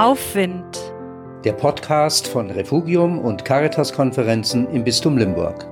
[0.00, 0.80] Aufwind.
[1.44, 5.66] Der Podcast von Refugium und Caritas-Konferenzen im Bistum Limburg.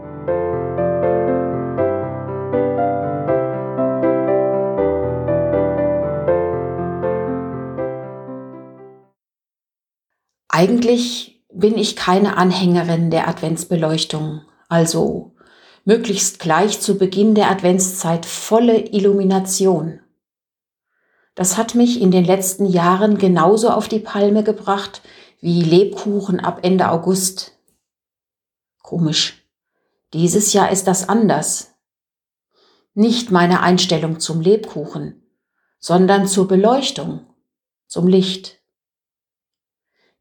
[10.50, 15.32] Eigentlich bin ich keine Anhängerin der Adventsbeleuchtung, also
[15.86, 20.00] möglichst gleich zu Beginn der Adventszeit volle Illumination.
[21.39, 25.03] Das hat mich in den letzten Jahren genauso auf die Palme gebracht
[25.40, 27.57] wie Lebkuchen ab Ende August.
[28.82, 29.48] Komisch.
[30.12, 31.76] Dieses Jahr ist das anders.
[32.92, 35.22] Nicht meine Einstellung zum Lebkuchen,
[35.78, 37.20] sondern zur Beleuchtung,
[37.86, 38.59] zum Licht.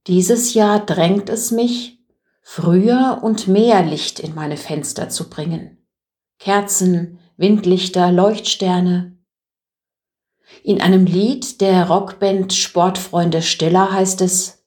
[0.05, 1.97] Dieses Jahr drängt es mich,
[2.43, 5.83] früher und mehr Licht in meine Fenster zu bringen.
[6.37, 9.16] Kerzen, Windlichter, Leuchtsterne,
[10.63, 14.65] in einem Lied der Rockband Sportfreunde Stiller heißt es,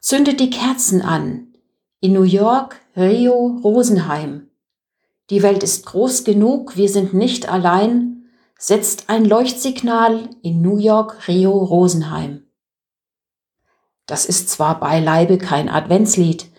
[0.00, 1.54] Zündet die Kerzen an.
[2.00, 4.50] In New York, Rio, Rosenheim.
[5.30, 8.26] Die Welt ist groß genug, wir sind nicht allein.
[8.58, 12.44] Setzt ein Leuchtsignal in New York, Rio, Rosenheim.
[14.06, 16.50] Das ist zwar beileibe kein Adventslied,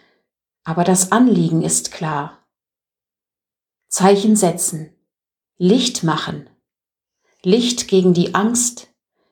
[0.63, 2.39] aber das Anliegen ist klar.
[3.87, 4.95] Zeichen setzen,
[5.57, 6.49] Licht machen,
[7.45, 8.87] Licht gegen die Angst,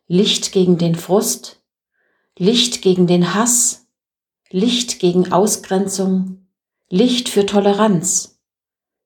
[0.05, 1.63] Licht gegen den Frust,
[2.37, 3.87] Licht gegen den Hass,
[4.51, 6.45] Licht gegen Ausgrenzung,
[6.89, 8.39] Licht für Toleranz,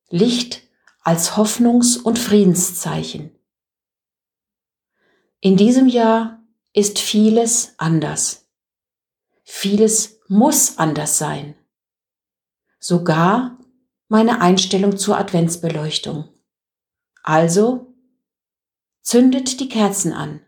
[0.10, 0.64] Licht
[1.00, 3.32] als Hoffnungs- und Friedenszeichen.
[5.40, 8.50] In diesem Jahr ist vieles anders.
[9.46, 11.56] Vieles muss anders sein.
[12.78, 13.58] Sogar
[14.10, 16.28] meine Einstellung zur Adventsbeleuchtung.
[17.24, 17.94] Also
[19.10, 20.42] Zündet die Kerzen an.